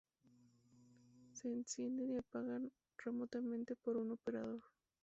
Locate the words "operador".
4.13-4.63